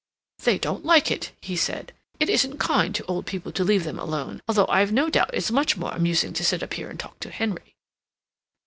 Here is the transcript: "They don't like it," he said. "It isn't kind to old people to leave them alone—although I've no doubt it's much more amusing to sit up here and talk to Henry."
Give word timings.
"They 0.39 0.57
don't 0.57 0.83
like 0.83 1.11
it," 1.11 1.29
he 1.41 1.55
said. 1.55 1.93
"It 2.19 2.27
isn't 2.27 2.57
kind 2.57 2.95
to 2.95 3.05
old 3.05 3.27
people 3.27 3.51
to 3.51 3.63
leave 3.63 3.83
them 3.83 3.99
alone—although 3.99 4.65
I've 4.67 4.91
no 4.91 5.11
doubt 5.11 5.29
it's 5.35 5.51
much 5.51 5.77
more 5.77 5.91
amusing 5.93 6.33
to 6.33 6.43
sit 6.43 6.63
up 6.63 6.73
here 6.73 6.89
and 6.89 6.99
talk 6.99 7.19
to 7.19 7.29
Henry." 7.29 7.75